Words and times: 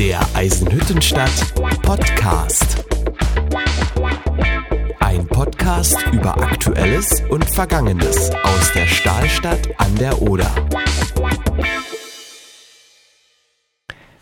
Der 0.00 0.26
Eisenhüttenstadt 0.32 1.54
Podcast. 1.82 2.86
Ein 4.98 5.26
Podcast 5.26 5.98
über 6.10 6.42
Aktuelles 6.42 7.22
und 7.28 7.44
Vergangenes 7.54 8.30
aus 8.30 8.72
der 8.74 8.86
Stahlstadt 8.86 9.68
an 9.76 9.94
der 9.96 10.22
Oder. 10.22 10.50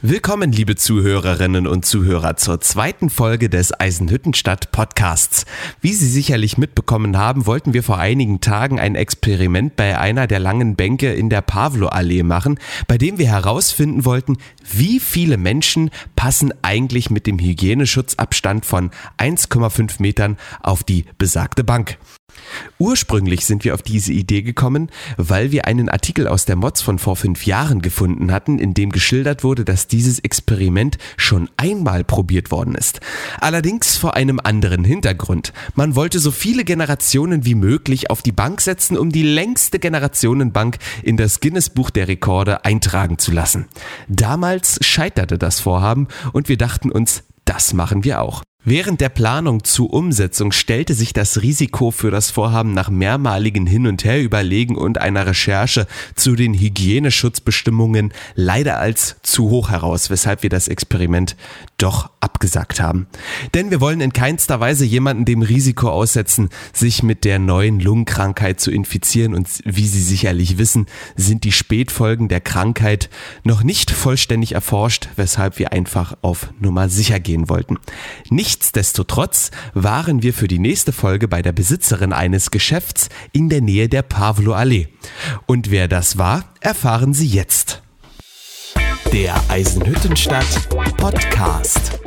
Willkommen, 0.01 0.53
liebe 0.53 0.77
Zuhörerinnen 0.77 1.67
und 1.67 1.85
Zuhörer, 1.85 2.37
zur 2.37 2.61
zweiten 2.61 3.11
Folge 3.11 3.51
des 3.51 3.81
Eisenhüttenstadt 3.81 4.71
Podcasts. 4.71 5.45
Wie 5.81 5.93
Sie 5.93 6.07
sicherlich 6.07 6.57
mitbekommen 6.57 7.19
haben, 7.19 7.47
wollten 7.47 7.75
wir 7.75 7.83
vor 7.83 7.99
einigen 7.99 8.41
Tagen 8.41 8.79
ein 8.79 8.95
Experiment 8.95 9.75
bei 9.75 9.99
einer 9.99 10.29
der 10.29 10.39
langen 10.39 10.77
Bänke 10.77 11.13
in 11.13 11.31
der 11.31 11.41
Pavlo-Allee 11.41 12.23
machen, 12.23 12.61
bei 12.87 12.97
dem 12.97 13.19
wir 13.19 13.27
herausfinden 13.27 14.05
wollten, 14.05 14.37
wie 14.73 15.01
viele 15.01 15.37
Menschen 15.37 15.91
passen 16.15 16.55
eigentlich 16.63 17.11
mit 17.11 17.27
dem 17.27 17.41
Hygieneschutzabstand 17.41 18.67
von 18.67 18.93
1,5 19.19 20.01
Metern 20.01 20.37
auf 20.63 20.85
die 20.85 21.07
besagte 21.19 21.65
Bank. 21.65 21.99
Ursprünglich 22.79 23.45
sind 23.47 23.65
wir 23.65 23.75
auf 23.75 23.83
diese 23.83 24.13
Idee 24.13 24.43
gekommen, 24.43 24.91
weil 25.17 25.53
wir 25.53 25.67
einen 25.67 25.89
Artikel 25.89 26.29
aus 26.29 26.45
der 26.45 26.57
Mods 26.57 26.83
von 26.83 26.99
vor 26.99 27.17
fünf 27.17 27.47
Jahren 27.47 27.83
gefunden 27.83 28.33
hatten, 28.33 28.59
in 28.59 28.75
dem 28.75 28.91
geschildert 28.91 29.45
wurde, 29.45 29.65
dass 29.65 29.87
dieses 29.87 30.19
Experiment 30.21 30.99
schon 31.17 31.51
einmal 31.57 32.05
probiert 32.05 32.51
worden 32.51 32.75
ist. 32.75 33.01
Allerdings 33.41 33.97
vor 33.97 34.15
einem 34.15 34.41
anderen 34.43 34.85
Hintergrund. 34.85 35.53
Man 35.75 35.97
wollte 35.97 36.19
so 36.19 36.31
viele 36.31 36.65
Generationen 36.65 37.45
wie 37.45 37.55
möglich 37.55 38.11
auf 38.11 38.23
die 38.23 38.33
Bank 38.33 38.61
setzen, 38.61 38.97
um 38.97 39.11
die 39.11 39.23
längste 39.23 39.79
Generationenbank 39.79 40.79
in 41.03 41.17
das 41.17 41.41
Guinness-Buch 41.41 41.91
der 41.91 42.09
Rekorde 42.09 42.65
eintragen 42.65 43.19
zu 43.19 43.33
lassen. 43.33 43.67
Damals 44.09 44.79
scheiterte 44.83 45.39
das 45.39 45.61
Vorhaben 45.61 46.09
und 46.33 46.49
wir 46.49 46.57
dachten 46.57 46.91
uns, 46.91 47.25
das 47.45 47.73
machen 47.73 48.05
wir 48.05 48.21
auch. 48.21 48.43
Während 48.71 49.01
der 49.01 49.09
Planung 49.09 49.65
zur 49.65 49.95
Umsetzung 49.95 50.53
stellte 50.53 50.93
sich 50.93 51.15
das 51.15 51.41
Risiko 51.41 51.91
für 51.91 52.11
das 52.11 52.31
Vorhaben 52.31 52.75
nach 52.75 52.91
mehrmaligen 52.91 53.67
Hin- 53.67 53.87
und 53.87 54.05
Herüberlegen 54.05 54.77
und 54.77 54.99
einer 54.99 55.27
Recherche 55.27 55.87
zu 56.15 56.37
den 56.37 56.53
Hygieneschutzbestimmungen 56.53 58.13
leider 58.35 58.79
als 58.79 59.17
zu 59.23 59.49
hoch 59.49 59.71
heraus, 59.71 60.11
weshalb 60.11 60.43
wir 60.43 60.51
das 60.51 60.69
Experiment 60.69 61.35
doch 61.79 62.11
abgesagt 62.21 62.79
haben. 62.79 63.07
Denn 63.55 63.71
wir 63.71 63.81
wollen 63.81 64.03
in 64.03 64.13
keinster 64.13 64.61
Weise 64.61 64.85
jemanden 64.85 65.25
dem 65.25 65.41
Risiko 65.41 65.89
aussetzen, 65.89 66.51
sich 66.75 67.03
mit 67.03 67.25
der 67.25 67.39
neuen 67.39 67.81
Lungenkrankheit 67.81 68.61
zu 68.61 68.71
infizieren 68.71 69.35
und 69.35 69.49
wie 69.65 69.87
Sie 69.87 70.03
sicherlich 70.03 70.59
wissen, 70.59 70.85
sind 71.17 71.45
die 71.45 71.53
Spätfolgen 71.53 72.29
der 72.29 72.43
Krankheit 72.43 73.09
noch 73.45 73.63
nicht 73.63 73.91
vollständig 73.91 74.53
erforscht, 74.53 75.09
weshalb 75.17 75.59
wir 75.59 75.73
einfach 75.73 76.19
auf 76.21 76.53
Nummer 76.61 76.91
sicher 76.91 77.19
gehen 77.19 77.49
wollten. 77.49 77.79
Nichtsdestotrotz 78.59 79.53
waren 79.73 80.25
wir 80.25 80.35
für 80.35 80.49
die 80.49 80.59
nächste 80.59 80.91
Folge 80.91 81.29
bei 81.29 81.43
der 81.43 81.53
Besitzerin 81.53 82.13
eines 82.13 82.51
Geschäfts 82.51 83.09
in 83.31 83.49
der 83.49 83.61
Nähe 83.61 83.89
der 83.89 84.03
Pavlo 84.03 84.53
Allee. 84.53 84.89
Und 85.47 85.71
wer 85.71 85.87
das 85.87 86.19
war, 86.19 86.43
erfahren 86.59 87.15
Sie 87.15 87.29
jetzt. 87.29 87.83
Der 89.13 89.41
Eisenhüttenstadt 89.49 90.69
Podcast. 90.97 92.01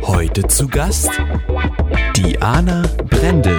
Heute 0.00 0.48
zu 0.48 0.68
Gast 0.68 1.10
Diana 2.16 2.88
Brendel. 3.10 3.58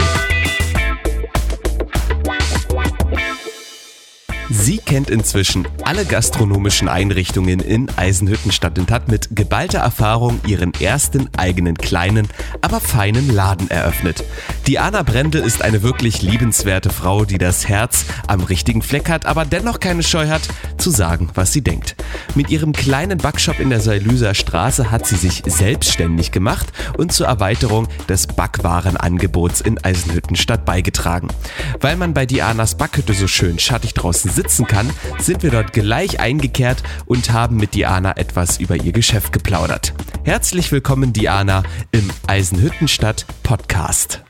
Sie 4.59 4.80
kennt 4.80 5.11
inzwischen 5.11 5.67
alle 5.83 6.03
gastronomischen 6.03 6.89
Einrichtungen 6.89 7.59
in 7.59 7.89
Eisenhüttenstadt 7.95 8.80
und 8.80 8.89
hat 8.89 9.08
mit 9.08 9.36
geballter 9.36 9.80
Erfahrung 9.80 10.39
ihren 10.47 10.73
ersten 10.73 11.30
eigenen 11.38 11.77
kleinen, 11.77 12.27
aber 12.61 12.80
feinen 12.80 13.33
Laden 13.33 13.69
eröffnet. 13.69 14.23
Diana 14.66 15.04
Brendel 15.04 15.43
ist 15.43 15.61
eine 15.61 15.83
wirklich 15.83 16.23
liebenswerte 16.23 16.89
Frau, 16.89 17.23
die 17.23 17.37
das 17.37 17.67
Herz 17.67 18.05
am 18.27 18.42
richtigen 18.42 18.81
Fleck 18.81 19.09
hat, 19.09 19.27
aber 19.27 19.45
dennoch 19.45 19.80
keine 19.80 20.02
Scheu 20.02 20.27
hat, 20.27 20.42
zu 20.77 20.89
sagen, 20.89 21.30
was 21.36 21.54
sie 21.54 21.61
denkt. 21.61 21.95
Mit 22.36 22.49
ihrem 22.49 22.73
kleinen 22.73 23.20
Backshop 23.20 23.60
in 23.60 23.70
der 23.70 23.80
Seilüser 23.80 24.33
Straße 24.33 24.92
hat 24.92 25.05
sie 25.05 25.15
sich 25.15 25.43
selbstständig 25.45 26.31
gemacht 26.31 26.67
und 26.98 27.14
zur 27.14 27.27
Erweiterung 27.27 27.87
des 28.10 28.27
Backwarenangebots 28.27 29.61
in 29.61 29.83
Eisenhüttenstadt 29.83 30.65
beigetragen. 30.65 31.27
Weil 31.80 31.95
man 31.95 32.14
bei 32.14 32.26
Dianas 32.26 32.76
Backhütte 32.76 33.14
so 33.14 33.27
schön 33.27 33.60
schattig 33.60 33.93
draußen 33.93 34.31
sitzen 34.47 34.65
kann, 34.65 34.89
sind 35.19 35.43
wir 35.43 35.52
dort 35.52 35.73
gleich 35.73 36.21
eingekehrt 36.21 36.81
und 37.05 37.33
haben 37.33 37.58
mit 37.58 37.75
Diana 37.75 38.15
etwas 38.15 38.59
über 38.59 38.77
ihr 38.77 38.93
Geschäft 38.93 39.33
geplaudert. 39.33 39.93
Herzlich 40.23 40.71
willkommen, 40.71 41.11
Diana, 41.11 41.63
im 41.91 42.09
Eisenhüttenstadt 42.27 43.25
Podcast. 43.43 44.23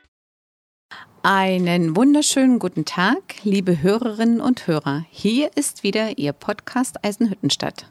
Einen 1.22 1.96
wunderschönen 1.96 2.58
guten 2.58 2.86
Tag, 2.86 3.36
liebe 3.44 3.82
Hörerinnen 3.84 4.42
und 4.42 4.66
Hörer. 4.66 5.06
Hier 5.12 5.52
ist 5.56 5.84
wieder 5.84 6.18
Ihr 6.18 6.34
Podcast 6.34 7.04
Eisenhüttenstadt. 7.04 7.86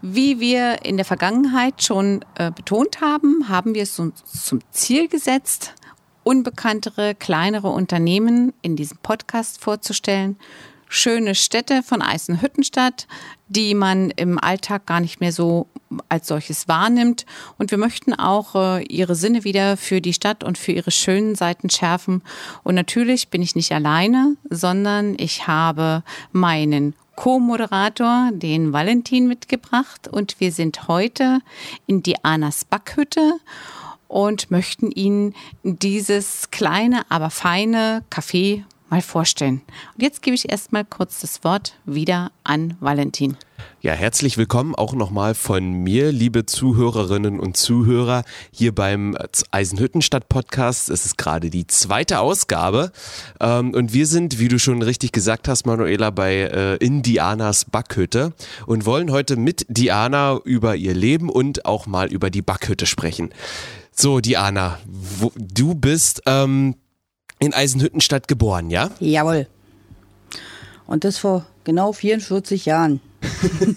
Wie 0.00 0.40
wir 0.40 0.84
in 0.84 0.96
der 0.96 1.06
Vergangenheit 1.06 1.84
schon 1.84 2.24
äh, 2.34 2.50
betont 2.50 3.00
haben, 3.00 3.48
haben 3.48 3.76
wir 3.76 3.84
es 3.84 4.00
uns 4.00 4.24
zum 4.24 4.58
Ziel 4.72 5.06
gesetzt, 5.06 5.74
unbekanntere, 6.24 7.14
kleinere 7.14 7.68
Unternehmen 7.68 8.52
in 8.62 8.74
diesem 8.74 8.98
Podcast 8.98 9.62
vorzustellen, 9.62 10.36
schöne 10.92 11.34
Städte 11.34 11.82
von 11.82 12.02
Eisenhüttenstadt, 12.02 13.06
die 13.48 13.74
man 13.74 14.10
im 14.10 14.38
Alltag 14.38 14.86
gar 14.86 15.00
nicht 15.00 15.20
mehr 15.20 15.32
so 15.32 15.66
als 16.08 16.28
solches 16.28 16.68
wahrnimmt. 16.68 17.24
Und 17.58 17.70
wir 17.70 17.78
möchten 17.78 18.12
auch 18.14 18.54
äh, 18.54 18.82
ihre 18.84 19.14
Sinne 19.14 19.44
wieder 19.44 19.76
für 19.76 20.00
die 20.00 20.12
Stadt 20.12 20.44
und 20.44 20.58
für 20.58 20.72
ihre 20.72 20.90
schönen 20.90 21.34
Seiten 21.34 21.70
schärfen. 21.70 22.22
Und 22.62 22.74
natürlich 22.74 23.28
bin 23.28 23.42
ich 23.42 23.56
nicht 23.56 23.72
alleine, 23.72 24.36
sondern 24.50 25.16
ich 25.18 25.46
habe 25.46 26.02
meinen 26.30 26.94
Co-Moderator, 27.16 28.30
den 28.32 28.72
Valentin, 28.72 29.28
mitgebracht. 29.28 30.08
Und 30.08 30.40
wir 30.40 30.52
sind 30.52 30.88
heute 30.88 31.40
in 31.86 32.02
Dianas 32.02 32.64
Backhütte 32.64 33.38
und 34.08 34.50
möchten 34.50 34.90
Ihnen 34.90 35.34
dieses 35.62 36.50
kleine, 36.50 37.02
aber 37.10 37.30
feine 37.30 38.04
Café 38.10 38.64
mal 38.92 39.00
vorstellen. 39.00 39.62
Und 39.94 40.02
jetzt 40.02 40.20
gebe 40.20 40.34
ich 40.34 40.50
erstmal 40.50 40.84
kurz 40.84 41.20
das 41.20 41.44
Wort 41.44 41.74
wieder 41.86 42.30
an 42.44 42.76
Valentin. 42.78 43.38
Ja, 43.80 43.92
herzlich 43.94 44.36
willkommen 44.36 44.74
auch 44.74 44.92
nochmal 44.92 45.34
von 45.34 45.72
mir, 45.72 46.12
liebe 46.12 46.44
Zuhörerinnen 46.44 47.40
und 47.40 47.56
Zuhörer, 47.56 48.22
hier 48.52 48.74
beim 48.74 49.16
Eisenhüttenstadt 49.50 50.28
Podcast. 50.28 50.90
Es 50.90 51.06
ist 51.06 51.16
gerade 51.16 51.48
die 51.48 51.66
zweite 51.66 52.20
Ausgabe 52.20 52.92
ähm, 53.40 53.72
und 53.72 53.94
wir 53.94 54.06
sind, 54.06 54.38
wie 54.38 54.48
du 54.48 54.58
schon 54.58 54.82
richtig 54.82 55.12
gesagt 55.12 55.48
hast, 55.48 55.64
Manuela, 55.64 56.10
bei 56.10 56.34
äh, 56.34 56.76
in 56.76 57.02
Dianas 57.02 57.64
Backhütte 57.64 58.34
und 58.66 58.84
wollen 58.84 59.10
heute 59.10 59.36
mit 59.36 59.64
Diana 59.70 60.38
über 60.44 60.76
ihr 60.76 60.94
Leben 60.94 61.30
und 61.30 61.64
auch 61.64 61.86
mal 61.86 62.12
über 62.12 62.28
die 62.28 62.42
Backhütte 62.42 62.84
sprechen. 62.84 63.30
So, 63.94 64.20
Diana, 64.20 64.78
wo, 64.86 65.32
du 65.36 65.74
bist 65.74 66.22
ähm, 66.26 66.76
in 67.42 67.54
Eisenhüttenstadt 67.54 68.28
geboren, 68.28 68.70
ja? 68.70 68.90
Jawohl. 69.00 69.46
Und 70.86 71.04
das 71.04 71.18
vor 71.18 71.46
genau 71.64 71.92
44 71.92 72.66
Jahren. 72.66 73.00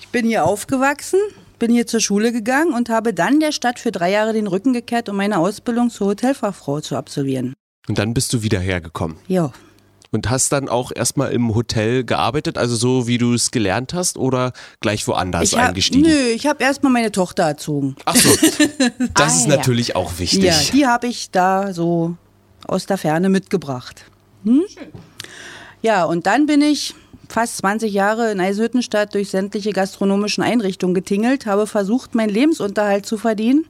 ich 0.00 0.08
bin 0.08 0.26
hier 0.26 0.44
aufgewachsen, 0.44 1.18
bin 1.58 1.72
hier 1.72 1.86
zur 1.86 2.00
Schule 2.00 2.32
gegangen 2.32 2.72
und 2.72 2.88
habe 2.88 3.14
dann 3.14 3.40
der 3.40 3.52
Stadt 3.52 3.78
für 3.78 3.92
drei 3.92 4.10
Jahre 4.10 4.32
den 4.32 4.46
Rücken 4.46 4.72
gekehrt, 4.72 5.08
um 5.08 5.16
meine 5.16 5.38
Ausbildung 5.38 5.90
zur 5.90 6.08
Hotelfachfrau 6.08 6.80
zu 6.80 6.96
absolvieren. 6.96 7.54
Und 7.88 7.98
dann 7.98 8.14
bist 8.14 8.32
du 8.32 8.42
wieder 8.42 8.58
hergekommen. 8.60 9.16
Ja. 9.28 9.52
Und 10.12 10.30
hast 10.30 10.52
dann 10.52 10.68
auch 10.68 10.92
erstmal 10.94 11.32
im 11.32 11.54
Hotel 11.54 12.04
gearbeitet, 12.04 12.58
also 12.58 12.76
so 12.76 13.06
wie 13.06 13.18
du 13.18 13.34
es 13.34 13.50
gelernt 13.50 13.92
hast 13.92 14.16
oder 14.18 14.52
gleich 14.80 15.06
woanders 15.08 15.52
hab, 15.54 15.68
eingestiegen? 15.68 16.08
Nö, 16.08 16.28
ich 16.34 16.46
habe 16.46 16.62
erstmal 16.62 16.92
meine 16.92 17.12
Tochter 17.12 17.42
erzogen. 17.42 17.96
Ach 18.04 18.14
so, 18.16 18.30
das 19.14 19.34
Ah, 19.34 19.36
ist 19.36 19.46
ja. 19.48 19.56
natürlich 19.56 19.96
auch 19.96 20.18
wichtig. 20.18 20.44
Ja, 20.44 20.54
die 20.72 20.86
habe 20.86 21.06
ich 21.08 21.30
da 21.32 21.72
so 21.72 22.16
aus 22.66 22.86
der 22.86 22.98
Ferne 22.98 23.28
mitgebracht. 23.28 24.04
Hm? 24.44 24.64
Ja, 25.82 26.04
und 26.04 26.26
dann 26.26 26.46
bin 26.46 26.62
ich 26.62 26.94
fast 27.28 27.58
20 27.58 27.92
Jahre 27.92 28.30
in 28.30 28.40
Eisenhüttenstadt 28.40 29.14
durch 29.14 29.30
sämtliche 29.30 29.72
gastronomischen 29.72 30.42
Einrichtungen 30.42 30.94
getingelt, 30.94 31.46
habe 31.46 31.66
versucht, 31.66 32.14
meinen 32.14 32.30
Lebensunterhalt 32.30 33.06
zu 33.06 33.18
verdienen, 33.18 33.66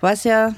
was 0.00 0.24
ja 0.24 0.54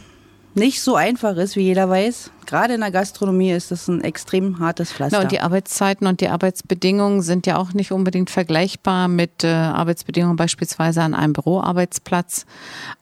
nicht 0.55 0.81
so 0.81 0.95
einfach 0.95 1.37
ist, 1.37 1.57
wie 1.57 1.63
jeder 1.63 1.89
weiß. 1.89 2.31
Gerade 2.47 2.75
in 2.75 2.81
der 2.81 2.91
Gastronomie 2.91 3.53
ist 3.53 3.71
das 3.71 3.89
ein 3.89 4.03
extrem 4.03 4.59
hartes 4.59 4.93
Pflaster. 4.93 5.19
Na, 5.19 5.23
und 5.23 5.33
die 5.33 5.41
Arbeitszeiten 5.41 6.07
und 6.07 6.21
die 6.21 6.29
Arbeitsbedingungen 6.29 7.23
sind 7.23 7.47
ja 7.47 7.57
auch 7.57 7.73
nicht 7.73 7.91
unbedingt 7.91 8.31
vergleichbar 8.31 9.09
mit 9.09 9.45
äh, 9.45 9.49
Arbeitsbedingungen 9.49 10.37
beispielsweise 10.37 11.03
an 11.03 11.15
einem 11.15 11.33
Büroarbeitsplatz. 11.33 12.47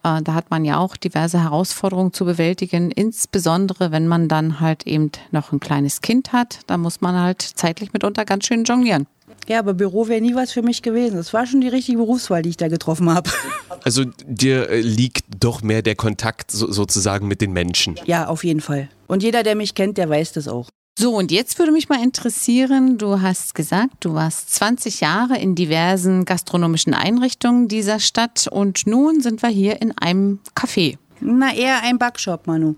Äh, 0.04 0.22
da 0.22 0.34
hat 0.34 0.50
man 0.50 0.64
ja 0.64 0.78
auch 0.78 0.96
diverse 0.96 1.42
Herausforderungen 1.42 2.12
zu 2.12 2.24
bewältigen, 2.24 2.90
insbesondere 2.90 3.90
wenn 3.90 4.06
man 4.06 4.28
dann 4.28 4.60
halt 4.60 4.86
eben 4.86 5.10
noch 5.30 5.52
ein 5.52 5.60
kleines 5.60 6.00
Kind 6.00 6.32
hat. 6.32 6.60
Da 6.66 6.76
muss 6.76 7.00
man 7.00 7.16
halt 7.18 7.42
zeitlich 7.42 7.92
mitunter 7.92 8.24
ganz 8.24 8.46
schön 8.46 8.64
jonglieren. 8.64 9.06
Ja, 9.48 9.58
aber 9.58 9.74
Büro 9.74 10.08
wäre 10.08 10.20
nie 10.20 10.34
was 10.34 10.52
für 10.52 10.62
mich 10.62 10.82
gewesen. 10.82 11.16
Das 11.16 11.32
war 11.32 11.46
schon 11.46 11.60
die 11.60 11.68
richtige 11.68 11.98
Berufswahl, 11.98 12.42
die 12.42 12.50
ich 12.50 12.56
da 12.56 12.68
getroffen 12.68 13.10
habe. 13.10 13.30
Also 13.84 14.04
dir 14.24 14.70
äh, 14.70 14.80
liegt 14.80 15.24
doch 15.40 15.60
mehr 15.62 15.82
der 15.82 15.96
Kontakt 15.96 16.52
so, 16.52 16.70
sozusagen 16.70 17.26
mit 17.26 17.40
den 17.40 17.52
Menschen. 17.52 17.98
Ja, 18.04 18.28
auf 18.28 18.44
jeden 18.44 18.60
Fall. 18.60 18.88
Und 19.08 19.24
jeder, 19.24 19.42
der 19.42 19.56
mich 19.56 19.74
kennt, 19.74 19.98
der 19.98 20.08
weiß 20.08 20.30
das 20.34 20.46
auch. 20.46 20.68
So, 20.96 21.16
und 21.16 21.32
jetzt 21.32 21.58
würde 21.58 21.72
mich 21.72 21.88
mal 21.88 22.02
interessieren, 22.02 22.98
du 22.98 23.22
hast 23.22 23.54
gesagt, 23.54 23.94
du 24.00 24.12
warst 24.14 24.54
20 24.54 25.00
Jahre 25.00 25.38
in 25.38 25.54
diversen 25.54 26.26
gastronomischen 26.26 26.92
Einrichtungen 26.92 27.66
dieser 27.66 27.98
Stadt 27.98 28.46
und 28.46 28.86
nun 28.86 29.22
sind 29.22 29.42
wir 29.42 29.48
hier 29.48 29.80
in 29.80 29.96
einem 29.96 30.40
Café. 30.54 30.98
Na, 31.24 31.54
eher 31.54 31.82
ein 31.82 31.98
Backshop, 31.98 32.46
Manu. 32.46 32.74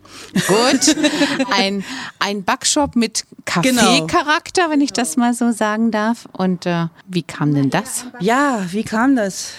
Gut, 0.47 0.97
ein, 1.51 1.83
ein 2.19 2.45
Backshop 2.45 2.95
mit 2.95 3.25
Kaffeecharakter, 3.47 4.71
wenn 4.71 4.81
ich 4.81 4.93
das 4.93 5.17
mal 5.17 5.33
so 5.33 5.51
sagen 5.53 5.91
darf. 5.91 6.29
Und 6.33 6.67
äh, 6.67 6.87
wie 7.07 7.23
kam 7.23 7.55
denn 7.55 7.71
das? 7.71 8.07
Ja, 8.21 8.67
wie 8.71 8.85
kam 8.85 9.17
das? 9.17 9.53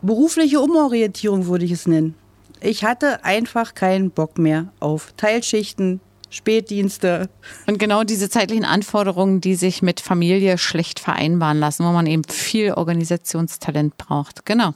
Berufliche 0.00 0.60
Umorientierung 0.60 1.46
würde 1.46 1.64
ich 1.64 1.72
es 1.72 1.86
nennen. 1.86 2.14
Ich 2.60 2.84
hatte 2.84 3.24
einfach 3.24 3.74
keinen 3.74 4.10
Bock 4.10 4.38
mehr 4.38 4.72
auf 4.80 5.12
Teilschichten, 5.16 6.00
Spätdienste. 6.30 7.28
Und 7.66 7.78
genau 7.78 8.04
diese 8.04 8.28
zeitlichen 8.28 8.64
Anforderungen, 8.64 9.40
die 9.40 9.54
sich 9.54 9.82
mit 9.82 10.00
Familie 10.00 10.58
schlecht 10.58 11.00
vereinbaren 11.00 11.58
lassen, 11.58 11.84
wo 11.84 11.90
man 11.90 12.06
eben 12.06 12.24
viel 12.24 12.72
Organisationstalent 12.72 13.96
braucht. 13.96 14.44
Genau. 14.44 14.74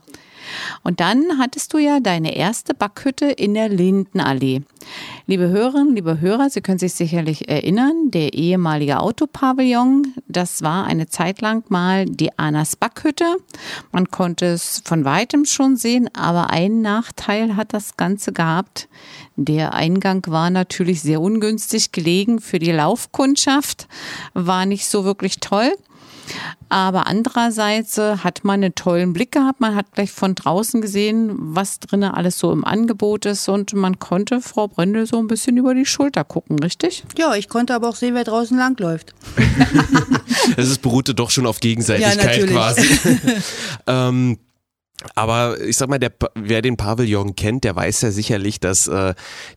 Und 0.82 1.00
dann 1.00 1.38
hattest 1.38 1.72
du 1.72 1.78
ja 1.78 2.00
deine 2.00 2.36
erste 2.36 2.74
Backhütte 2.74 3.26
in 3.26 3.54
der 3.54 3.68
Lindenallee. 3.68 4.62
Liebe 5.26 5.48
Hörerinnen, 5.48 5.94
liebe 5.94 6.20
Hörer, 6.20 6.50
Sie 6.50 6.60
können 6.60 6.78
sich 6.78 6.94
sicherlich 6.94 7.48
erinnern, 7.48 8.10
der 8.10 8.34
ehemalige 8.34 9.00
Autopavillon, 9.00 10.14
das 10.26 10.62
war 10.62 10.86
eine 10.86 11.08
Zeit 11.08 11.40
lang 11.40 11.64
mal 11.68 12.06
die 12.06 12.36
Anas 12.38 12.76
Backhütte. 12.76 13.36
Man 13.92 14.10
konnte 14.10 14.46
es 14.46 14.82
von 14.84 15.04
weitem 15.04 15.44
schon 15.44 15.76
sehen, 15.76 16.08
aber 16.14 16.50
einen 16.50 16.82
Nachteil 16.82 17.56
hat 17.56 17.72
das 17.72 17.96
Ganze 17.96 18.32
gehabt. 18.32 18.88
Der 19.36 19.74
Eingang 19.74 20.24
war 20.28 20.50
natürlich 20.50 21.02
sehr 21.02 21.20
ungünstig 21.20 21.92
gelegen 21.92 22.40
für 22.40 22.58
die 22.58 22.72
Laufkundschaft, 22.72 23.88
war 24.34 24.66
nicht 24.66 24.86
so 24.86 25.04
wirklich 25.04 25.38
toll. 25.40 25.72
Aber 26.68 27.06
andererseits 27.06 27.98
äh, 27.98 28.16
hat 28.18 28.44
man 28.44 28.62
einen 28.62 28.74
tollen 28.74 29.12
Blick 29.12 29.32
gehabt. 29.32 29.60
Man 29.60 29.74
hat 29.74 29.92
gleich 29.92 30.10
von 30.10 30.34
draußen 30.34 30.80
gesehen, 30.80 31.34
was 31.36 31.80
drinnen 31.80 32.10
alles 32.10 32.38
so 32.38 32.52
im 32.52 32.64
Angebot 32.64 33.26
ist. 33.26 33.48
Und 33.48 33.74
man 33.74 33.98
konnte 33.98 34.40
Frau 34.40 34.68
Brendel 34.68 35.06
so 35.06 35.18
ein 35.18 35.26
bisschen 35.26 35.56
über 35.56 35.74
die 35.74 35.86
Schulter 35.86 36.24
gucken, 36.24 36.58
richtig? 36.58 37.04
Ja, 37.18 37.34
ich 37.34 37.48
konnte 37.48 37.74
aber 37.74 37.88
auch 37.88 37.96
sehen, 37.96 38.14
wer 38.14 38.24
draußen 38.24 38.56
langläuft. 38.56 39.14
Es 40.56 40.76
beruhte 40.78 41.14
doch 41.14 41.30
schon 41.30 41.46
auf 41.46 41.60
Gegenseitigkeit 41.60 42.40
Ja, 42.40 42.46
quasi. 42.46 42.98
ähm, 43.86 44.38
aber 45.14 45.60
ich 45.60 45.76
sag 45.76 45.88
mal, 45.88 45.98
der, 45.98 46.12
wer 46.34 46.62
den 46.62 46.76
Pavillon 46.76 47.36
kennt, 47.36 47.64
der 47.64 47.76
weiß 47.76 48.02
ja 48.02 48.10
sicherlich, 48.10 48.60
dass 48.60 48.88
äh, 48.88 49.14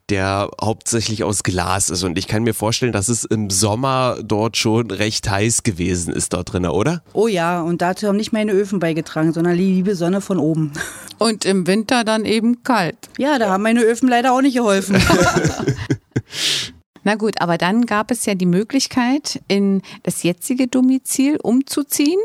der 0.10 0.50
hauptsächlich 0.62 1.24
aus 1.24 1.44
Glas 1.44 1.90
ist. 1.90 2.04
Und 2.04 2.18
ich 2.18 2.28
kann 2.28 2.44
mir 2.44 2.54
vorstellen, 2.54 2.92
dass 2.92 3.10
es 3.10 3.24
im 3.24 3.50
Sommer 3.50 4.18
dort 4.24 4.58
schon 4.58 4.92
recht 4.92 5.30
heiß 5.30 5.64
gewesen 5.64 6.14
ist 6.14 6.34
dort 6.34 6.54
drin, 6.54 6.66
oder? 6.66 7.04
Oh 7.14 7.28
ja, 7.28 7.62
und 7.62 7.82
dazu 7.82 8.08
haben 8.08 8.18
nicht 8.18 8.34
meine 8.34 8.52
Öfen 8.52 8.80
beigetragen, 8.80 9.34
sondern 9.34 9.58
die 9.58 9.74
liebe 9.74 9.96
Sonne 9.96 10.22
von 10.22 10.38
oben. 10.38 10.74
Und 11.18 11.46
im 11.46 11.66
Winter 11.66 12.04
dann 12.04 12.26
eben 12.26 12.62
kalt. 12.64 12.98
Ja, 13.18 13.40
da 13.40 13.50
haben 13.50 13.64
meine 13.64 13.82
Öfen 13.82 14.10
leider 14.10 14.34
auch 14.34 14.42
nicht 14.42 14.58
geholfen. 14.58 14.98
Na 17.08 17.16
gut, 17.16 17.40
aber 17.40 17.60
dann 17.60 17.86
gab 17.86 18.10
es 18.10 18.26
ja 18.26 18.34
die 18.34 18.48
Möglichkeit, 18.48 19.40
in 19.48 19.84
das 20.02 20.24
jetzige 20.24 20.68
Domizil 20.68 21.38
umzuziehen. 21.38 22.20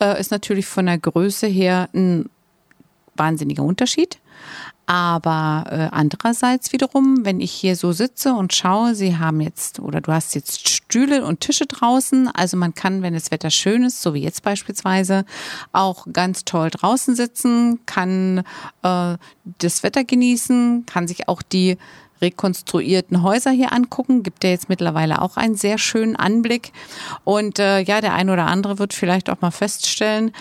Äh, 0.00 0.20
ist 0.20 0.30
natürlich 0.30 0.66
von 0.66 0.84
der 0.84 0.98
Größe 0.98 1.46
her 1.46 1.88
ein 1.94 2.28
wahnsinniger 3.18 3.62
Unterschied. 3.62 4.18
Aber 4.86 5.64
äh, 5.70 5.88
andererseits 5.94 6.72
wiederum, 6.72 7.26
wenn 7.26 7.42
ich 7.42 7.52
hier 7.52 7.76
so 7.76 7.92
sitze 7.92 8.32
und 8.32 8.54
schaue, 8.54 8.94
Sie 8.94 9.18
haben 9.18 9.42
jetzt 9.42 9.80
oder 9.80 10.00
du 10.00 10.12
hast 10.12 10.34
jetzt 10.34 10.66
Stühle 10.66 11.26
und 11.26 11.40
Tische 11.40 11.66
draußen. 11.66 12.28
Also 12.28 12.56
man 12.56 12.74
kann, 12.74 13.02
wenn 13.02 13.12
das 13.12 13.30
Wetter 13.30 13.50
schön 13.50 13.84
ist, 13.84 14.00
so 14.00 14.14
wie 14.14 14.22
jetzt 14.22 14.42
beispielsweise, 14.42 15.26
auch 15.72 16.06
ganz 16.10 16.46
toll 16.46 16.70
draußen 16.70 17.14
sitzen, 17.16 17.84
kann 17.84 18.44
äh, 18.82 19.18
das 19.58 19.82
Wetter 19.82 20.04
genießen, 20.04 20.86
kann 20.86 21.06
sich 21.06 21.28
auch 21.28 21.42
die 21.42 21.76
rekonstruierten 22.20 23.22
Häuser 23.22 23.50
hier 23.50 23.72
angucken. 23.72 24.22
Gibt 24.22 24.44
ja 24.44 24.50
jetzt 24.50 24.68
mittlerweile 24.68 25.22
auch 25.22 25.36
einen 25.36 25.54
sehr 25.54 25.78
schönen 25.78 26.16
Anblick. 26.16 26.72
Und 27.24 27.58
äh, 27.58 27.80
ja, 27.80 28.00
der 28.00 28.14
ein 28.14 28.30
oder 28.30 28.46
andere 28.46 28.78
wird 28.78 28.94
vielleicht 28.94 29.30
auch 29.30 29.40
mal 29.40 29.50
feststellen, 29.50 30.32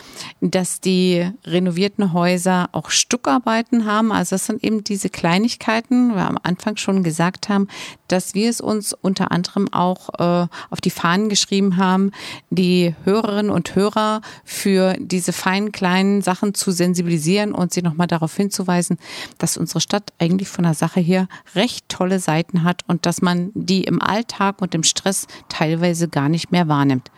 dass 0.42 0.82
die 0.82 1.30
renovierten 1.46 2.14
Häuser 2.14 2.70
auch 2.72 2.90
Stuckarbeiten 2.90 3.86
haben. 3.86 4.12
Also 4.12 4.36
das 4.36 4.46
sind 4.46 4.64
eben 4.64 4.84
diese 4.84 5.10
Kleinigkeiten, 5.10 6.16
wir 6.16 6.28
am 6.28 6.38
Anfang 6.42 6.78
schon 6.78 7.04
gesagt 7.04 7.50
haben, 7.50 7.68
dass 8.08 8.34
wir 8.34 8.50
es 8.50 8.62
uns 8.62 8.94
unter 8.94 9.32
anderem 9.32 9.72
auch 9.74 10.10
äh, 10.20 10.48
auf 10.70 10.82
die 10.82 10.90
Fahnen 10.90 11.30
geschrieben 11.30 11.78
haben, 11.78 12.12
die 12.50 12.96
Hörerinnen 13.04 13.52
und 13.52 13.76
Hörer 13.76 14.22
für 14.44 14.96
diese 15.00 15.34
feinen 15.34 15.72
kleinen 15.72 16.22
Sachen 16.22 16.54
zu 16.54 16.72
sensibilisieren 16.72 17.54
und 17.54 17.74
sie 17.74 17.82
nochmal 17.82 18.08
darauf 18.08 18.36
hinzuweisen, 18.36 18.98
dass 19.38 19.58
unsere 19.58 19.82
Stadt 19.82 20.14
eigentlich 20.20 20.48
von 20.48 20.64
der 20.64 20.74
Sache 20.74 21.00
hier 21.00 21.28
recht 21.56 21.67
tolle 21.88 22.20
Seiten 22.20 22.64
hat 22.64 22.84
und 22.88 23.06
dass 23.06 23.22
man 23.22 23.52
die 23.54 23.84
im 23.84 24.02
Alltag 24.02 24.62
und 24.62 24.76
im 24.76 24.84
Stress 24.84 25.28
teilweise 25.50 26.08
gar 26.08 26.30
nicht 26.30 26.52
mehr 26.52 26.68
wahrnimmt. 26.68 27.12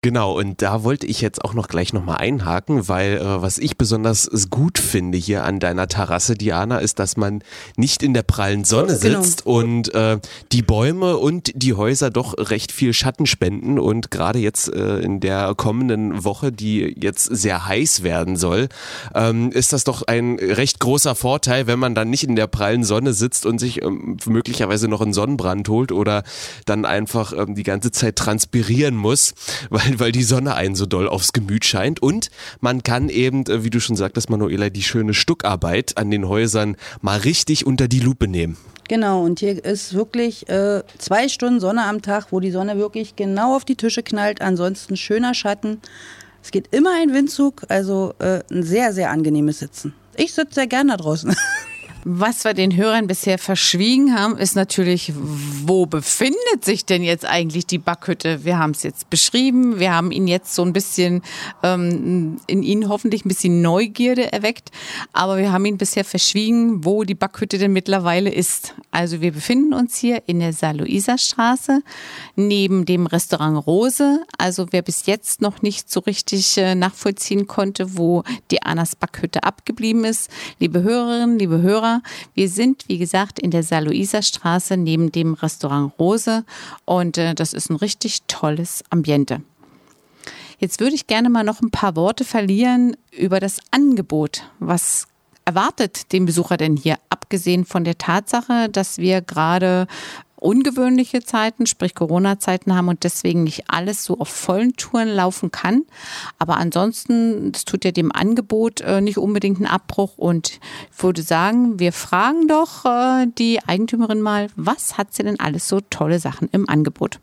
Genau, 0.00 0.38
und 0.38 0.62
da 0.62 0.84
wollte 0.84 1.08
ich 1.08 1.20
jetzt 1.20 1.44
auch 1.44 1.54
noch 1.54 1.66
gleich 1.66 1.92
nochmal 1.92 2.18
einhaken, 2.18 2.86
weil 2.86 3.14
äh, 3.16 3.42
was 3.42 3.58
ich 3.58 3.76
besonders 3.76 4.30
gut 4.48 4.78
finde 4.78 5.18
hier 5.18 5.42
an 5.42 5.58
deiner 5.58 5.88
Terrasse, 5.88 6.36
Diana, 6.36 6.78
ist, 6.78 7.00
dass 7.00 7.16
man 7.16 7.42
nicht 7.76 8.04
in 8.04 8.14
der 8.14 8.22
prallen 8.22 8.62
Sonne 8.64 8.96
Genau. 8.96 9.22
sitzt 9.22 9.44
und 9.44 9.92
äh, 9.96 10.20
die 10.52 10.62
Bäume 10.62 11.16
und 11.16 11.50
die 11.56 11.74
Häuser 11.74 12.10
doch 12.10 12.34
recht 12.38 12.70
viel 12.70 12.92
Schatten 12.92 13.26
spenden. 13.26 13.80
Und 13.80 14.12
gerade 14.12 14.38
jetzt 14.38 14.72
äh, 14.72 14.98
in 15.00 15.18
der 15.18 15.56
kommenden 15.56 16.22
Woche, 16.22 16.52
die 16.52 16.94
jetzt 16.96 17.24
sehr 17.24 17.66
heiß 17.66 18.04
werden 18.04 18.36
soll, 18.36 18.68
ähm, 19.16 19.50
ist 19.50 19.72
das 19.72 19.82
doch 19.82 20.02
ein 20.02 20.38
recht 20.40 20.78
großer 20.78 21.16
Vorteil, 21.16 21.66
wenn 21.66 21.80
man 21.80 21.96
dann 21.96 22.08
nicht 22.08 22.22
in 22.22 22.36
der 22.36 22.46
prallen 22.46 22.84
Sonne 22.84 23.14
sitzt 23.14 23.46
und 23.46 23.58
sich 23.58 23.82
ähm, 23.82 24.16
möglicherweise 24.26 24.86
noch 24.86 25.00
einen 25.00 25.12
Sonnenbrand 25.12 25.68
holt 25.68 25.90
oder 25.90 26.22
dann 26.66 26.84
einfach 26.84 27.32
ähm, 27.32 27.56
die 27.56 27.64
ganze 27.64 27.90
Zeit 27.90 28.14
transpirieren 28.14 28.94
muss, 28.94 29.34
weil, 29.70 29.87
weil 29.96 30.12
die 30.12 30.22
Sonne 30.22 30.54
einen 30.54 30.74
so 30.74 30.86
doll 30.86 31.08
aufs 31.08 31.32
Gemüt 31.32 31.64
scheint. 31.64 32.00
Und 32.00 32.30
man 32.60 32.82
kann 32.82 33.08
eben, 33.08 33.46
äh, 33.46 33.64
wie 33.64 33.70
du 33.70 33.80
schon 33.80 33.96
sagtest, 33.96 34.30
Manuela, 34.30 34.70
die 34.70 34.82
schöne 34.82 35.14
Stuckarbeit 35.14 35.96
an 35.96 36.10
den 36.10 36.28
Häusern 36.28 36.76
mal 37.00 37.18
richtig 37.18 37.66
unter 37.66 37.88
die 37.88 38.00
Lupe 38.00 38.28
nehmen. 38.28 38.56
Genau, 38.88 39.22
und 39.22 39.40
hier 39.40 39.62
ist 39.62 39.92
wirklich 39.92 40.48
äh, 40.48 40.82
zwei 40.96 41.28
Stunden 41.28 41.60
Sonne 41.60 41.84
am 41.84 42.00
Tag, 42.00 42.28
wo 42.30 42.40
die 42.40 42.50
Sonne 42.50 42.78
wirklich 42.78 43.16
genau 43.16 43.54
auf 43.54 43.66
die 43.66 43.76
Tische 43.76 44.02
knallt. 44.02 44.40
Ansonsten 44.40 44.96
schöner 44.96 45.34
Schatten. 45.34 45.80
Es 46.42 46.50
geht 46.50 46.68
immer 46.70 46.94
ein 47.00 47.12
Windzug, 47.12 47.64
also 47.68 48.14
äh, 48.18 48.40
ein 48.50 48.62
sehr, 48.62 48.94
sehr 48.94 49.10
angenehmes 49.10 49.58
Sitzen. 49.58 49.92
Ich 50.16 50.32
sitze 50.32 50.54
sehr 50.54 50.66
gerne 50.66 50.92
da 50.92 50.96
draußen. 50.96 51.36
Was 52.10 52.44
wir 52.44 52.54
den 52.54 52.74
Hörern 52.74 53.06
bisher 53.06 53.36
verschwiegen 53.36 54.18
haben, 54.18 54.38
ist 54.38 54.56
natürlich, 54.56 55.12
wo 55.14 55.84
befindet 55.84 56.64
sich 56.64 56.86
denn 56.86 57.02
jetzt 57.02 57.26
eigentlich 57.26 57.66
die 57.66 57.76
Backhütte? 57.76 58.46
Wir 58.46 58.58
haben 58.58 58.70
es 58.70 58.82
jetzt 58.82 59.10
beschrieben, 59.10 59.78
wir 59.78 59.92
haben 59.92 60.10
ihn 60.10 60.26
jetzt 60.26 60.54
so 60.54 60.62
ein 60.62 60.72
bisschen, 60.72 61.20
ähm, 61.62 62.38
in 62.46 62.62
Ihnen 62.62 62.88
hoffentlich 62.88 63.26
ein 63.26 63.28
bisschen 63.28 63.60
Neugierde 63.60 64.32
erweckt, 64.32 64.70
aber 65.12 65.36
wir 65.36 65.52
haben 65.52 65.66
ihn 65.66 65.76
bisher 65.76 66.02
verschwiegen, 66.02 66.82
wo 66.82 67.04
die 67.04 67.14
Backhütte 67.14 67.58
denn 67.58 67.74
mittlerweile 67.74 68.30
ist. 68.30 68.74
Also 68.90 69.20
wir 69.20 69.32
befinden 69.32 69.74
uns 69.74 69.98
hier 69.98 70.22
in 70.24 70.40
der 70.40 70.54
Saar-Luisa-Straße 70.54 71.82
neben 72.36 72.86
dem 72.86 73.06
Restaurant 73.06 73.66
Rose. 73.66 74.24
Also 74.38 74.68
wer 74.70 74.80
bis 74.80 75.04
jetzt 75.04 75.42
noch 75.42 75.60
nicht 75.60 75.90
so 75.90 76.00
richtig 76.00 76.56
äh, 76.56 76.74
nachvollziehen 76.74 77.46
konnte, 77.46 77.98
wo 77.98 78.22
die 78.50 78.62
Annas 78.62 78.96
Backhütte 78.96 79.42
abgeblieben 79.42 80.04
ist, 80.04 80.30
liebe 80.58 80.82
Hörerinnen, 80.82 81.38
liebe 81.38 81.60
Hörer, 81.60 81.97
wir 82.34 82.48
sind, 82.48 82.84
wie 82.88 82.98
gesagt, 82.98 83.38
in 83.38 83.50
der 83.50 83.62
Saar-Luisa-Straße 83.62 84.76
neben 84.76 85.12
dem 85.12 85.34
Restaurant 85.34 85.92
Rose 85.98 86.44
und 86.84 87.18
äh, 87.18 87.34
das 87.34 87.52
ist 87.52 87.70
ein 87.70 87.76
richtig 87.76 88.22
tolles 88.26 88.84
Ambiente. 88.90 89.42
Jetzt 90.58 90.80
würde 90.80 90.96
ich 90.96 91.06
gerne 91.06 91.30
mal 91.30 91.44
noch 91.44 91.60
ein 91.60 91.70
paar 91.70 91.94
Worte 91.94 92.24
verlieren 92.24 92.96
über 93.16 93.38
das 93.38 93.60
Angebot. 93.70 94.42
Was 94.58 95.06
erwartet 95.44 96.12
den 96.12 96.26
Besucher 96.26 96.56
denn 96.56 96.76
hier, 96.76 96.98
abgesehen 97.10 97.64
von 97.64 97.84
der 97.84 97.96
Tatsache, 97.96 98.68
dass 98.68 98.98
wir 98.98 99.22
gerade 99.22 99.86
ungewöhnliche 100.40 101.22
Zeiten, 101.22 101.66
sprich 101.66 101.94
Corona-Zeiten 101.94 102.74
haben 102.74 102.88
und 102.88 103.04
deswegen 103.04 103.44
nicht 103.44 103.64
alles 103.68 104.04
so 104.04 104.18
auf 104.18 104.28
vollen 104.28 104.74
Touren 104.74 105.08
laufen 105.08 105.50
kann. 105.50 105.82
Aber 106.38 106.56
ansonsten, 106.56 107.52
das 107.52 107.64
tut 107.64 107.84
ja 107.84 107.90
dem 107.90 108.12
Angebot 108.12 108.80
äh, 108.80 109.00
nicht 109.00 109.18
unbedingt 109.18 109.58
einen 109.58 109.66
Abbruch 109.66 110.16
und 110.16 110.60
ich 110.92 111.02
würde 111.02 111.22
sagen, 111.22 111.78
wir 111.78 111.92
fragen 111.92 112.48
doch 112.48 112.84
äh, 112.84 113.26
die 113.38 113.60
Eigentümerin 113.66 114.20
mal, 114.20 114.48
was 114.56 114.96
hat 114.98 115.14
sie 115.14 115.22
denn 115.22 115.40
alles 115.40 115.68
so 115.68 115.80
tolle 115.80 116.18
Sachen 116.18 116.48
im 116.52 116.68
Angebot? 116.68 117.20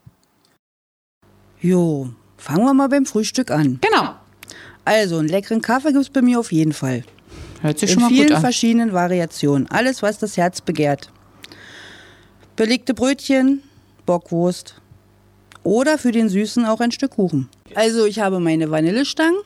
Jo, 1.62 2.10
Fangen 2.46 2.66
wir 2.66 2.76
mal 2.76 2.90
beim 2.90 3.08
Frühstück 3.08 3.50
an. 3.50 3.80
Genau. 3.82 4.14
Also, 4.84 5.18
einen 5.18 5.30
leckeren 5.30 5.62
Kaffee 5.62 5.94
gibt 5.94 6.04
es 6.04 6.10
bei 6.12 6.22
mir 6.22 6.40
auf 6.40 6.52
jeden 6.52 6.74
Fall. 6.74 7.04
Hört 7.62 7.80
sich 7.80 7.90
In 7.90 7.94
schon 7.96 8.04
mal 8.04 8.10
gut 8.10 8.18
vielen 8.20 8.34
an. 8.34 8.42
verschiedenen 8.42 8.94
Variationen. 8.94 9.68
Alles, 9.72 10.04
was 10.04 10.20
das 10.20 10.38
Herz 10.38 10.62
begehrt. 10.62 11.10
Belegte 12.56 12.94
Brötchen, 12.94 13.64
Bockwurst 14.06 14.76
oder 15.64 15.98
für 15.98 16.12
den 16.12 16.30
Süßen 16.30 16.66
auch 16.66 16.80
ein 16.80 16.92
Stück 16.92 17.12
Kuchen. 17.12 17.50
Also 17.74 18.06
ich 18.06 18.20
habe 18.20 18.40
meine 18.40 18.72
Vanillestangen, 18.72 19.40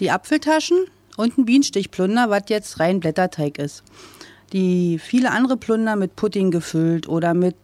die 0.00 0.10
Apfeltaschen 0.10 0.86
und 1.16 1.36
ein 1.36 1.44
Bienenstichplunder, 1.44 2.30
was 2.30 2.44
jetzt 2.48 2.80
rein 2.80 3.00
Blätterteig 3.00 3.58
ist. 3.58 3.82
Die 4.52 4.98
viele 4.98 5.32
andere 5.32 5.56
Plunder 5.56 5.96
mit 5.96 6.16
Pudding 6.16 6.50
gefüllt 6.50 7.08
oder 7.08 7.34
mit 7.34 7.56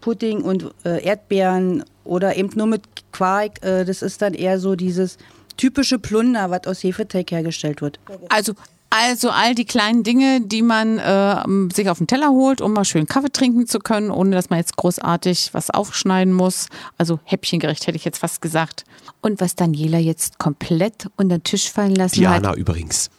Pudding 0.00 0.42
und 0.42 0.74
äh, 0.84 1.04
Erdbeeren 1.04 1.84
oder 2.02 2.36
eben 2.36 2.50
nur 2.56 2.66
mit 2.66 2.82
Quark. 3.12 3.64
Äh, 3.64 3.84
das 3.84 4.02
ist 4.02 4.20
dann 4.20 4.34
eher 4.34 4.58
so 4.58 4.74
dieses 4.74 5.16
typische 5.56 5.98
Plunder, 5.98 6.50
was 6.50 6.66
aus 6.66 6.82
Hefeteig 6.82 7.30
hergestellt 7.30 7.82
wird. 7.82 8.00
Also, 8.30 8.54
also 8.92 9.30
all 9.30 9.54
die 9.54 9.64
kleinen 9.64 10.02
Dinge, 10.02 10.42
die 10.42 10.62
man 10.62 10.98
äh, 10.98 11.74
sich 11.74 11.88
auf 11.88 11.98
den 11.98 12.06
Teller 12.06 12.30
holt, 12.30 12.60
um 12.60 12.74
mal 12.74 12.84
schön 12.84 13.06
Kaffee 13.06 13.32
trinken 13.32 13.66
zu 13.66 13.78
können, 13.78 14.10
ohne 14.10 14.36
dass 14.36 14.50
man 14.50 14.58
jetzt 14.58 14.76
großartig 14.76 15.50
was 15.52 15.70
aufschneiden 15.70 16.32
muss. 16.32 16.68
Also 16.98 17.18
häppchengerecht 17.24 17.86
hätte 17.86 17.96
ich 17.96 18.04
jetzt 18.04 18.18
fast 18.18 18.42
gesagt. 18.42 18.84
Und 19.22 19.40
was 19.40 19.56
Daniela 19.56 19.98
jetzt 19.98 20.38
komplett 20.38 21.08
unter 21.16 21.38
den 21.38 21.44
Tisch 21.44 21.70
fallen 21.70 21.94
lassen 21.94 22.16
Diana 22.16 22.50
hat, 22.50 22.56
übrigens. 22.56 23.10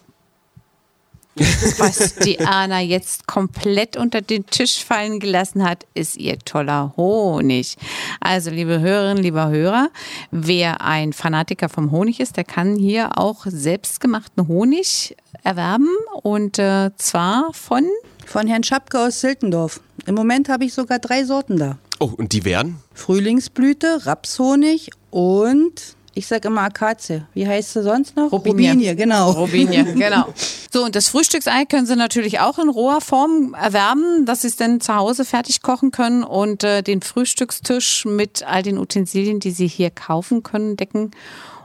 Was 1.35 2.15
Diana 2.15 2.81
jetzt 2.81 3.27
komplett 3.27 3.97
unter 3.97 4.21
den 4.21 4.45
Tisch 4.45 4.83
fallen 4.83 5.19
gelassen 5.19 5.63
hat, 5.63 5.85
ist 5.93 6.17
ihr 6.17 6.37
toller 6.39 6.93
Honig. 6.95 7.75
Also, 8.19 8.51
liebe 8.51 8.79
Hörerinnen, 8.79 9.23
lieber 9.23 9.49
Hörer, 9.49 9.89
wer 10.31 10.81
ein 10.81 11.13
Fanatiker 11.13 11.69
vom 11.69 11.91
Honig 11.91 12.19
ist, 12.19 12.37
der 12.37 12.43
kann 12.43 12.75
hier 12.75 13.17
auch 13.17 13.45
selbstgemachten 13.45 14.47
Honig 14.47 15.15
erwerben 15.43 15.89
und 16.21 16.59
äh, 16.59 16.91
zwar 16.97 17.51
von 17.53 17.85
Von 18.25 18.47
Herrn 18.47 18.63
Schapke 18.63 18.99
aus 18.99 19.19
Siltendorf. 19.19 19.81
Im 20.05 20.15
Moment 20.15 20.49
habe 20.49 20.65
ich 20.65 20.73
sogar 20.73 20.99
drei 20.99 21.25
Sorten 21.25 21.57
da. 21.57 21.77
Oh, 21.99 22.11
und 22.15 22.31
die 22.31 22.45
wären? 22.45 22.77
Frühlingsblüte, 22.93 24.05
Rapshonig 24.05 24.91
und 25.11 25.95
ich 26.15 26.27
sag 26.27 26.45
immer 26.45 26.61
Akazie. 26.61 27.23
Wie 27.33 27.47
heißt 27.47 27.73
sie 27.73 27.83
sonst 27.83 28.15
noch? 28.15 28.31
Robinie. 28.31 28.95
genau. 28.95 29.31
Robinie, 29.31 29.83
genau. 29.95 30.33
So, 30.71 30.85
und 30.85 30.95
das 30.95 31.09
Frühstücksei 31.09 31.65
können 31.65 31.85
Sie 31.85 31.95
natürlich 31.95 32.39
auch 32.39 32.59
in 32.59 32.69
roher 32.69 33.01
Form 33.01 33.55
erwerben, 33.55 34.25
dass 34.25 34.41
Sie 34.41 34.47
es 34.47 34.55
dann 34.55 34.79
zu 34.81 34.95
Hause 34.95 35.25
fertig 35.25 35.61
kochen 35.61 35.91
können 35.91 36.23
und 36.23 36.63
äh, 36.63 36.81
den 36.81 37.01
Frühstückstisch 37.01 38.05
mit 38.05 38.43
all 38.43 38.63
den 38.63 38.77
Utensilien, 38.77 39.39
die 39.39 39.51
Sie 39.51 39.67
hier 39.67 39.89
kaufen 39.89 40.43
können, 40.43 40.77
decken 40.77 41.11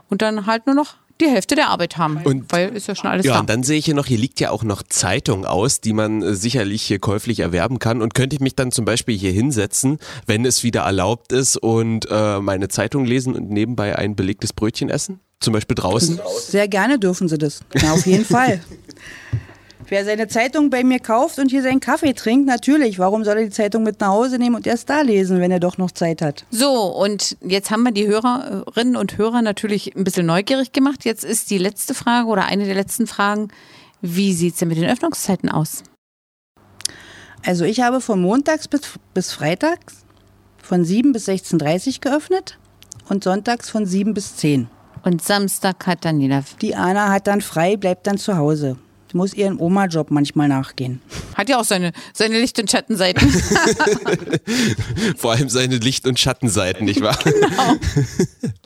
und 0.09 0.21
dann 0.21 0.45
halt 0.45 0.65
nur 0.65 0.75
noch 0.75 0.95
die 1.21 1.27
Hälfte 1.27 1.55
der 1.55 1.69
Arbeit 1.69 1.97
haben. 1.97 2.17
Und- 2.23 2.51
weil 2.51 2.69
ist 2.75 2.87
ja 2.87 2.95
schon 2.95 3.09
alles 3.09 3.25
Ja, 3.25 3.33
da. 3.33 3.39
und 3.41 3.49
dann 3.49 3.63
sehe 3.63 3.77
ich 3.77 3.85
hier 3.85 3.93
noch, 3.93 4.05
hier 4.05 4.17
liegt 4.17 4.39
ja 4.39 4.51
auch 4.51 4.63
noch 4.63 4.83
Zeitung 4.83 5.45
aus, 5.45 5.81
die 5.81 5.93
man 5.93 6.21
äh, 6.21 6.33
sicherlich 6.35 6.81
hier 6.83 6.99
käuflich 6.99 7.39
erwerben 7.41 7.79
kann. 7.79 8.01
Und 8.01 8.13
könnte 8.13 8.35
ich 8.35 8.39
mich 8.39 8.55
dann 8.55 8.71
zum 8.71 8.85
Beispiel 8.85 9.17
hier 9.17 9.31
hinsetzen, 9.31 9.97
wenn 10.25 10.45
es 10.45 10.63
wieder 10.63 10.81
erlaubt 10.81 11.31
ist 11.31 11.57
und 11.57 12.07
äh, 12.09 12.39
meine 12.39 12.67
Zeitung 12.69 13.05
lesen 13.05 13.35
und 13.35 13.49
nebenbei 13.49 13.95
ein 13.97 14.15
belegtes 14.15 14.53
Brötchen 14.53 14.89
essen? 14.89 15.19
Zum 15.41 15.53
Beispiel 15.53 15.75
draußen? 15.75 16.19
Sehr 16.41 16.67
gerne 16.67 16.99
dürfen 16.99 17.27
sie 17.29 17.37
das. 17.37 17.61
Na, 17.81 17.93
auf 17.93 18.05
jeden 18.05 18.25
Fall. 18.25 18.61
Wer 19.89 20.05
seine 20.05 20.27
Zeitung 20.27 20.69
bei 20.69 20.83
mir 20.83 20.99
kauft 20.99 21.39
und 21.39 21.49
hier 21.49 21.63
seinen 21.63 21.79
Kaffee 21.79 22.13
trinkt, 22.13 22.45
natürlich. 22.45 22.99
Warum 22.99 23.23
soll 23.23 23.37
er 23.37 23.43
die 23.45 23.49
Zeitung 23.49 23.81
mit 23.81 23.99
nach 23.99 24.09
Hause 24.09 24.37
nehmen 24.37 24.55
und 24.55 24.67
erst 24.67 24.87
da 24.87 25.01
lesen, 25.01 25.41
wenn 25.41 25.49
er 25.49 25.59
doch 25.59 25.79
noch 25.79 25.89
Zeit 25.89 26.21
hat? 26.21 26.45
So, 26.51 26.95
und 26.95 27.35
jetzt 27.41 27.71
haben 27.71 27.81
wir 27.81 27.91
die 27.91 28.07
Hörerinnen 28.07 28.95
und 28.95 29.17
Hörer 29.17 29.41
natürlich 29.41 29.95
ein 29.95 30.03
bisschen 30.03 30.27
neugierig 30.27 30.73
gemacht. 30.73 31.05
Jetzt 31.05 31.23
ist 31.25 31.49
die 31.49 31.57
letzte 31.57 31.95
Frage 31.95 32.27
oder 32.27 32.45
eine 32.45 32.65
der 32.65 32.75
letzten 32.75 33.07
Fragen. 33.07 33.47
Wie 33.99 34.33
sieht 34.33 34.53
es 34.53 34.59
denn 34.59 34.67
mit 34.67 34.77
den 34.77 34.87
Öffnungszeiten 34.87 35.49
aus? 35.49 35.81
Also 37.43 37.65
ich 37.65 37.81
habe 37.81 37.99
von 37.99 38.21
montags 38.21 38.67
bis, 38.67 38.81
bis 39.15 39.31
freitags 39.31 40.05
von 40.61 40.85
7 40.85 41.13
bis 41.13 41.27
16.30 41.27 41.87
Uhr 41.87 42.01
geöffnet 42.01 42.59
und 43.07 43.23
sonntags 43.23 43.71
von 43.71 43.87
7 43.87 44.13
bis 44.13 44.35
10. 44.35 44.69
Und 45.03 45.23
Samstag 45.23 45.87
hat 45.87 46.05
Daniela 46.05 46.43
Die 46.61 46.75
Anna 46.75 47.09
hat 47.09 47.25
dann 47.25 47.41
frei, 47.41 47.75
bleibt 47.75 48.05
dann 48.05 48.19
zu 48.19 48.37
Hause. 48.37 48.77
Die 49.11 49.17
muss 49.17 49.33
ihren 49.33 49.57
Oma-Job 49.59 50.11
manchmal 50.11 50.47
nachgehen. 50.47 51.01
Hat 51.35 51.49
ja 51.49 51.59
auch 51.59 51.63
seine, 51.63 51.93
seine 52.13 52.39
Licht- 52.39 52.59
und 52.59 52.69
Schattenseiten. 52.69 53.27
Vor 55.17 55.31
allem 55.31 55.49
seine 55.49 55.77
Licht- 55.77 56.05
und 56.07 56.19
Schattenseiten, 56.19 56.85
nicht 56.85 57.01
wahr? 57.01 57.17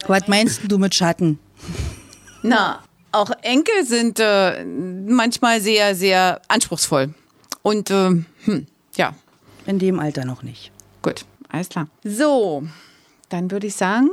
Was 0.07 0.27
meinst 0.27 0.61
du 0.67 0.77
mit 0.77 0.93
Schatten? 0.95 1.39
Na, 2.41 2.83
auch 3.11 3.31
Enkel 3.41 3.85
sind 3.85 4.19
äh, 4.19 4.65
manchmal 4.65 5.61
sehr, 5.61 5.95
sehr 5.95 6.41
anspruchsvoll. 6.49 7.13
Und 7.61 7.89
äh, 7.89 8.09
hm, 8.45 8.67
ja, 8.97 9.13
In 9.65 9.79
dem 9.79 9.99
Alter 9.99 10.25
noch 10.25 10.43
nicht. 10.43 10.71
gut, 11.01 11.25
alles 11.49 11.69
klar. 11.69 11.87
So, 12.03 12.63
dann 13.29 13.49
würde 13.49 13.67
ich 13.67 13.75
sagen, 13.75 14.09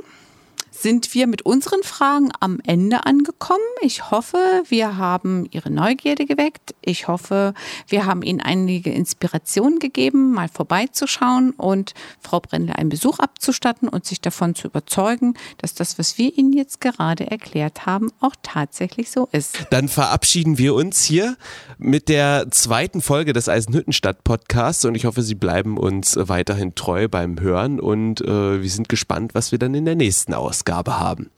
sind 0.80 1.14
wir 1.14 1.26
mit 1.26 1.42
unseren 1.42 1.82
Fragen 1.82 2.30
am 2.40 2.58
Ende 2.64 3.04
angekommen. 3.04 3.60
Ich 3.82 4.10
hoffe, 4.10 4.62
wir 4.68 4.96
haben 4.96 5.46
Ihre 5.50 5.70
Neugierde 5.70 6.24
geweckt. 6.24 6.74
Ich 6.80 7.08
hoffe, 7.08 7.54
wir 7.88 8.06
haben 8.06 8.22
Ihnen 8.22 8.40
einige 8.40 8.90
Inspirationen 8.90 9.78
gegeben, 9.78 10.32
mal 10.32 10.48
vorbeizuschauen 10.48 11.50
und 11.52 11.92
Frau 12.20 12.40
Brendel 12.40 12.76
einen 12.76 12.88
Besuch 12.88 13.18
abzustatten 13.18 13.88
und 13.88 14.06
sich 14.06 14.20
davon 14.20 14.54
zu 14.54 14.68
überzeugen, 14.68 15.34
dass 15.58 15.74
das, 15.74 15.98
was 15.98 16.16
wir 16.18 16.36
Ihnen 16.36 16.52
jetzt 16.52 16.80
gerade 16.80 17.30
erklärt 17.30 17.86
haben, 17.86 18.10
auch 18.20 18.34
tatsächlich 18.42 19.10
so 19.10 19.28
ist. 19.32 19.66
Dann 19.70 19.88
verabschieden 19.88 20.56
wir 20.58 20.74
uns 20.74 21.02
hier 21.02 21.36
mit 21.78 22.08
der 22.08 22.50
zweiten 22.50 23.02
Folge 23.02 23.32
des 23.32 23.48
Eisenhüttenstadt-Podcasts 23.48 24.84
und 24.84 24.94
ich 24.94 25.04
hoffe, 25.04 25.22
Sie 25.22 25.34
bleiben 25.34 25.76
uns 25.76 26.16
weiterhin 26.18 26.74
treu 26.74 27.08
beim 27.08 27.38
Hören 27.40 27.80
und 27.80 28.20
äh, 28.22 28.62
wir 28.62 28.70
sind 28.70 28.88
gespannt, 28.88 29.34
was 29.34 29.52
wir 29.52 29.58
dann 29.58 29.74
in 29.74 29.84
der 29.84 29.94
nächsten 29.94 30.34
Ausgabe 30.70 31.00
haben. 31.00 31.30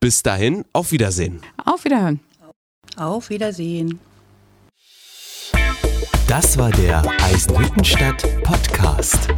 Bis 0.00 0.22
dahin, 0.22 0.64
auf 0.72 0.90
Wiedersehen. 0.90 1.40
Auf 1.64 1.84
Wiederhören. 1.84 2.20
Auf 2.96 3.30
Wiedersehen. 3.30 4.00
Das 6.26 6.58
war 6.58 6.70
der 6.70 7.02
Eisenhüttenstadt 7.22 8.26
Podcast. 8.42 9.28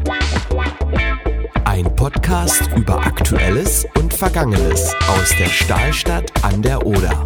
Ein 1.64 1.94
Podcast 1.96 2.70
über 2.76 3.04
Aktuelles 3.04 3.86
und 3.98 4.14
Vergangenes 4.14 4.94
aus 5.08 5.30
der 5.38 5.48
Stahlstadt 5.48 6.32
an 6.42 6.62
der 6.62 6.86
Oder. 6.86 7.22